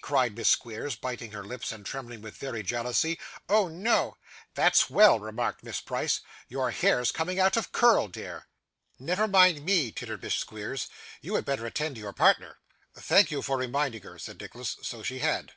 [0.00, 3.18] cried Miss Squeers, biting her lips, and trembling with very jealousy.
[3.50, 4.16] 'Oh no!'
[4.54, 6.22] 'That's well,' remarked Miss Price.
[6.48, 8.46] 'Your hair's coming out of curl, dear.'
[8.98, 10.88] 'Never mind me,' tittered Miss Squeers;
[11.20, 12.60] 'you had better attend to your partner.'
[12.96, 14.76] 'Thank you for reminding her,' said Nicholas.
[14.80, 15.52] 'So she had.